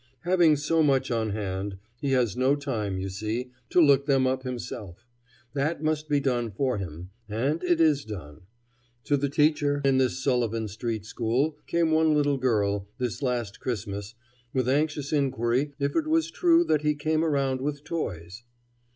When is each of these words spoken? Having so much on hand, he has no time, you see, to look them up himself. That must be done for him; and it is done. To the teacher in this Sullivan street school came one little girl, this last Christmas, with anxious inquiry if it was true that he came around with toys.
Having 0.21 0.55
so 0.55 0.81
much 0.81 1.11
on 1.11 1.29
hand, 1.29 1.77
he 1.99 2.09
has 2.13 2.35
no 2.35 2.55
time, 2.55 2.97
you 2.97 3.07
see, 3.07 3.51
to 3.69 3.79
look 3.79 4.07
them 4.07 4.25
up 4.25 4.41
himself. 4.41 5.05
That 5.53 5.83
must 5.83 6.09
be 6.09 6.19
done 6.19 6.49
for 6.49 6.79
him; 6.79 7.11
and 7.29 7.63
it 7.63 7.79
is 7.79 8.03
done. 8.03 8.41
To 9.03 9.15
the 9.15 9.29
teacher 9.29 9.79
in 9.85 9.99
this 9.99 10.17
Sullivan 10.17 10.67
street 10.69 11.05
school 11.05 11.55
came 11.67 11.91
one 11.91 12.15
little 12.15 12.39
girl, 12.39 12.87
this 12.97 13.21
last 13.21 13.59
Christmas, 13.59 14.15
with 14.55 14.67
anxious 14.67 15.13
inquiry 15.13 15.73
if 15.77 15.95
it 15.95 16.07
was 16.07 16.31
true 16.31 16.63
that 16.63 16.81
he 16.81 16.95
came 16.95 17.23
around 17.23 17.61
with 17.61 17.83
toys. 17.83 18.41